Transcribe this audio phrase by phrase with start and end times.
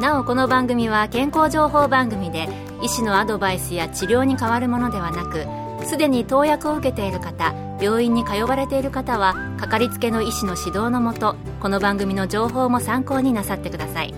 [0.00, 2.48] なおこの番組は健康情報番組で
[2.82, 5.46] 医師のアドバイスや治療に変わるものではなく
[5.86, 14.14] すでに投薬を受けている方病院に通われている方はかかりつけの医師の指導のもとこの番組の情報も参考になさってください。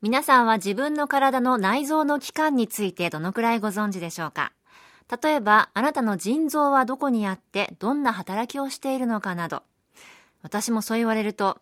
[0.00, 4.52] 皆さんは自分の体の内臓の器官についてどのくらいご存知でしょうか？
[5.22, 9.62] 例えばあなたの腎臓はどこにあってどんな働きをしているのかなど。
[10.42, 11.58] 私もそう言われると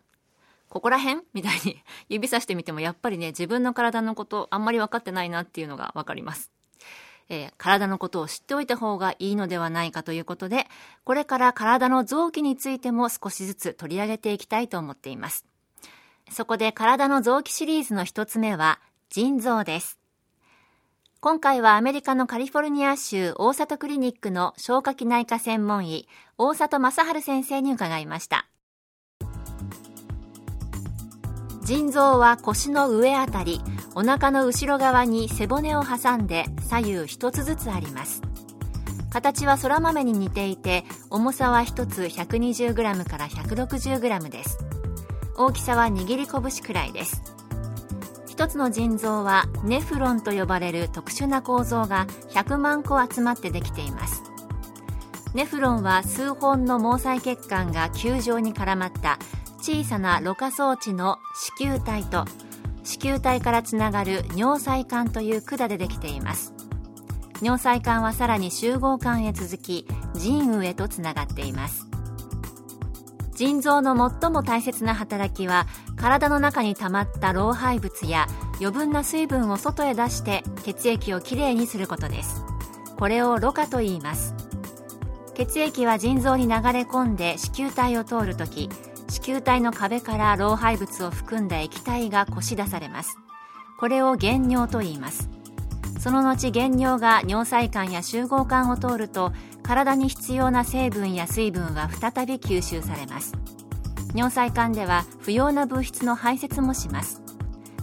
[0.73, 1.21] ここら辺？
[1.35, 1.77] みたいに
[2.09, 6.49] 指さしてみてもやっぱりね、自分の体のことあんまり分かってないなっていうのが分かります。
[7.29, 10.65] えー、体のことを知っておいた方がいいのではないかということで、
[11.03, 15.45] これから体の臓器についても少しずつ取り上げていきたいと思っています。
[16.31, 18.79] そこで体の臓器シリーズの一つ目は、
[19.11, 19.99] 腎臓です。
[21.19, 26.07] 今回はアメリカのカリフォルニア州大里クリニックの消化器内科専門医、
[26.39, 28.47] 大里正治先生に伺いました。
[31.63, 33.61] 腎臓は腰の上あたり
[33.95, 38.21] お腹の後ろ側に背骨を挟んで左右一つずつあります。
[39.11, 44.57] 形は空豆に似ていて重さは1つ 120g から 160g です。
[45.37, 47.21] 大きさは握り拳くらいです。
[48.27, 54.32] 一つの腎臓はネフロンと呼ばれる特殊な構造が100万個集まってできています。
[55.33, 59.17] ネフロンは数本の毛細血管が球状に絡まった
[59.57, 61.17] 小さなろ過装置の
[61.57, 62.25] 子宮体と
[62.83, 66.53] 子宮体からつながる尿細管という管でできています。
[67.41, 71.87] 尿細管はさらに集合管へ続き腎羽へとつながっています。
[73.35, 75.65] 腎臓の最も大切な働きは
[75.95, 78.27] 体の中に溜まった老廃物や
[78.59, 82.43] 余分な水分を外へ出して血液をきれいにすることです。
[82.99, 84.35] これをろ過と言います。
[85.35, 88.69] 血液は腎臓に流れ込んで子宮体を通るとき
[89.09, 93.17] 子宮体の壁から老廃物を含んだ液体がこし出されます。
[93.79, 95.29] これを原尿と言います。
[95.99, 103.33] その後原尿が尿細管や集合管を通ると体に必要な成分や水分は再び吸収されます。
[104.13, 107.21] 尿細管では不要な物質の排泄もします。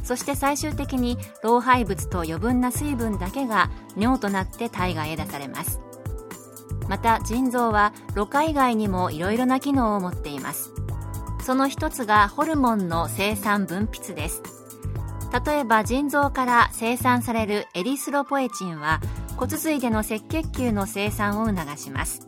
[0.02, 5.80] そして最終的に老廃物と余分な水分だけが尿となって体外へ出されます。
[6.90, 10.72] また腎臓はろ過以外にもいろいろな機能を持っています。
[11.40, 14.42] その一つがホルモンの生産分泌です。
[15.46, 19.00] 例えば腎臓から生産されるエリスロポエチンは
[19.36, 22.26] 骨髄での赤血球の生産を促します。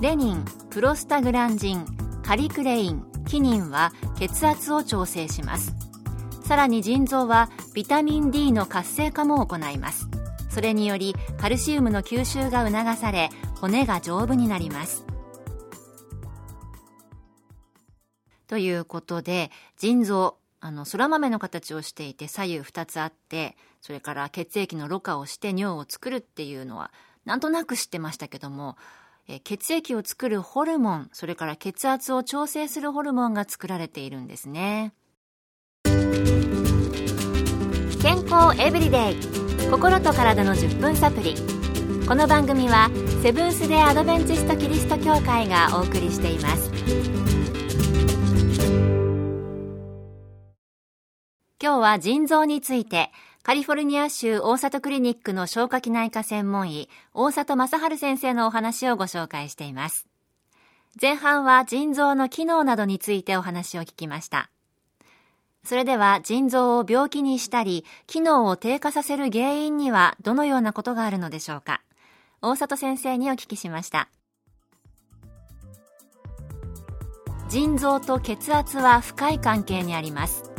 [0.00, 1.84] レニンプロスタグランジン
[2.22, 5.74] カリクレインキニンは血圧を調整します。
[6.44, 10.08] さらに腎臓はビタミン D の活性化も行います。
[10.56, 13.28] それによりカルシウムの吸収が促され
[13.60, 15.04] 骨が丈夫になります
[18.46, 26.90] ということで、腎臓、あの、空豆の形をしていて左右2つあって、それから血液のろ過をして尿を作るっていうのは、
[27.26, 28.78] なんとなく知ってましたけども、
[29.28, 34.94] え血液を作るホルモン、それから血圧を調整するホルモンが作られているんですね。
[38.00, 39.12] 健康エブリデ
[39.42, 41.34] イ心と体の10分サプリ
[42.06, 42.88] この番組は
[43.22, 46.70] セブンス・デ・アドベンチスト・キリスト教会がお送りしています
[51.60, 53.10] 今日は腎臓について、
[53.42, 60.06] カリフォルニア州大里クリニックの消化器内科専門医、大里正治先生のお話をご紹介しています。
[61.00, 64.48] 前半は腎臓の機能などについてお話を聞きました。
[65.66, 71.82] それでは腎臓を病気にしたり、機能を低下させる原因にはどのようなことがあるのでしょうか？
[72.40, 74.08] 大里先生にお聞きしました。
[77.48, 80.50] 腎臓と血圧は深い関係にあります。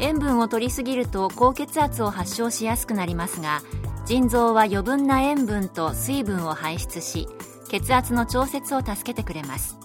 [0.00, 3.60] 塩分を摂りすぎると高血圧を発症しやすくなりますが
[4.06, 7.28] 腎臓は余分な塩分と水分を排出し
[7.68, 9.76] 血圧の調節を助けてくれます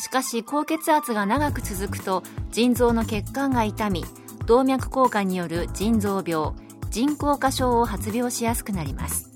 [0.00, 4.02] しかし高血圧が長く続くと腎臓の血管が痛み
[4.46, 6.52] 動脈硬化による腎臓病
[6.88, 9.30] 腎硬化症を発病しやすくなります。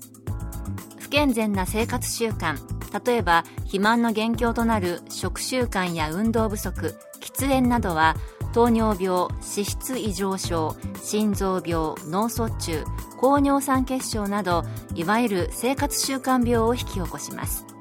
[0.97, 2.57] 不健全な生活習慣
[3.05, 8.15] 例えば肥満の元凶となる食習慣や運動不足喫煙などは
[8.51, 12.83] 糖尿病脂質異常症心臓病脳卒中
[13.17, 14.63] 高尿酸血症など
[14.95, 17.74] いわゆる生活習慣病を引き起こします。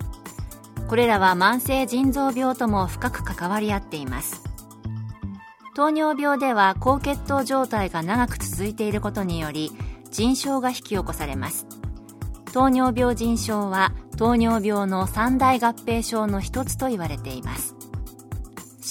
[0.94, 4.44] これらは慢性腎臓病とも深く関わり合っています。
[5.74, 9.72] 糖尿病では高血糖状態が長く続いていることにより
[10.12, 11.66] 腎症が引き起こされます。
[12.52, 17.74] 糖尿病腎症は糖尿病の三大合併症の一つと言われています。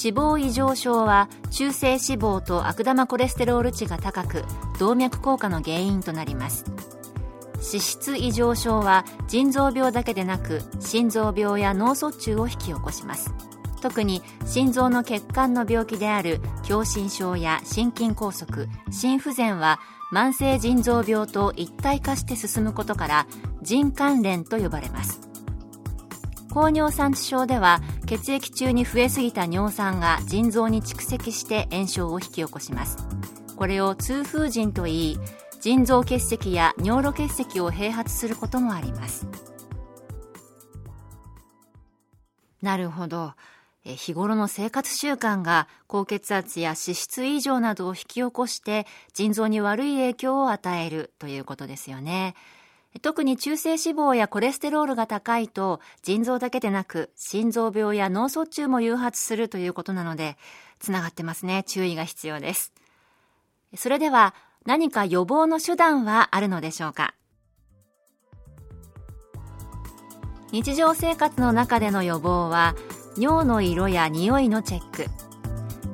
[0.04, 4.44] 脂肪異常症は中性脂肪と悪玉コレステロール値が高く
[4.78, 6.66] 動脈硬化の原因となります。
[7.64, 13.34] 脂質異常症は腎臓病だけでなく心臓病や脳卒中を引き起こします。
[13.82, 19.80] 特に心臓の血管の病気である狭心症や心筋梗塞心不全は
[20.14, 23.28] 慢性腎臓病と一体化して進むことから
[23.62, 25.22] 腎関連と呼ばれます。
[26.54, 32.98] 高尿酸地症では血液中に増えすぎた尿酸が腎臓に蓄積して炎症を引き起こします。
[33.56, 35.20] これを痛風腎といい
[35.64, 39.26] 腎臓結石や尿路結石を併発することもあります。
[42.62, 43.34] なるほど。
[43.86, 52.36] 日頃の生活習慣が高血圧や脂質異常などを引き起こして腎臓に悪い影響を与えるということですよね。
[53.02, 60.36] 特に中性脂肪やコレステロールが高いと腎臓だけでなく心臓病や脳卒中も誘発するということなので
[60.80, 61.64] つながってますね。
[61.66, 62.74] 注意が必要です。
[63.78, 67.14] それでは何か予防の手段はあるのでしょうか？
[70.52, 72.76] 日常生活の中での予防は
[73.18, 75.08] 尿の色や匂いのチェック。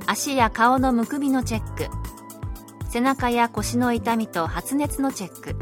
[0.06, 1.88] 足や顔のむくみのチェック。
[2.89, 5.56] 背中や腰の痛みと発熱のチェック。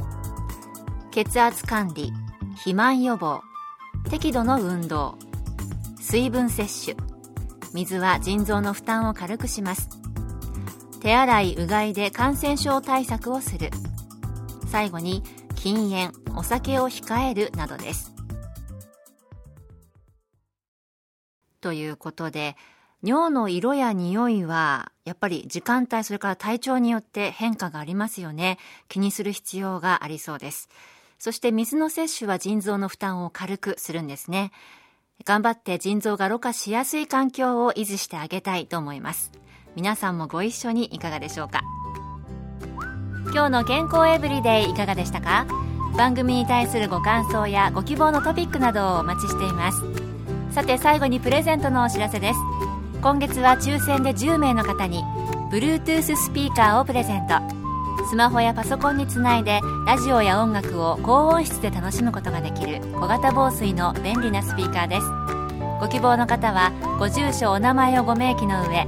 [1.12, 2.12] 血圧管理
[2.56, 3.42] 肥満予防。
[4.10, 5.18] 適度の運動。
[6.00, 6.98] 水分摂取。
[7.74, 9.90] 水は腎臓の負担を軽くします。
[11.02, 13.70] 手洗いうがいで感染症対策をする
[14.68, 15.24] 最後に
[15.56, 18.14] 禁煙お酒を控えるなどです
[21.62, 22.56] ということで
[23.04, 28.58] 尿の色や匂いはやっぱり時間帯それから体調によって変化がありますよね
[28.88, 30.70] 気にする必要がありそうです
[31.20, 34.52] そして水の摂取は腎臓の負担を軽くするんですね。
[35.26, 39.32] 頑張って腎臓がろ過しやすい環境を維持してあげたいと思います。
[39.78, 41.62] 皆さんもご一緒にいかがでしょうか？
[43.26, 45.46] 今日の健康エブリデイいかがでしたか？
[45.96, 49.84] 番組に対するご感想やご希望のトピックなどをお待ちしています。
[50.50, 52.40] さて最後にプレゼントのお知らせです。
[53.04, 55.04] 今月は抽選で10名の方に
[55.52, 57.36] Bluetooth スピーカーをプレゼント。
[58.10, 65.06] スマホやパソコンにつないでラジオや音楽を高音質で楽しむことができる小型防水の便利なスピーカーです。
[65.80, 68.88] ご希望の方はご住所お名前をご明記の上